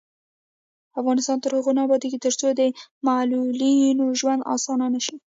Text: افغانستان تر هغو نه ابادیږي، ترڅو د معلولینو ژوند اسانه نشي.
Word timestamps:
افغانستان 0.99 1.37
تر 1.43 1.51
هغو 1.57 1.71
نه 1.77 1.81
ابادیږي، 1.85 2.17
ترڅو 2.25 2.47
د 2.59 2.61
معلولینو 3.07 4.05
ژوند 4.19 4.47
اسانه 4.55 4.85
نشي. 4.93 5.15